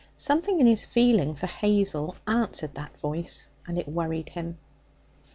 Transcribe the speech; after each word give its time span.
Something 0.15 0.59
in 0.59 0.65
his 0.65 0.83
feeling 0.83 1.35
for 1.35 1.45
Hazel 1.45 2.15
answered 2.25 2.73
that 2.73 2.99
voice, 2.99 3.49
and 3.67 3.77
it 3.77 3.87
worried 3.87 4.29
him. 4.29 4.57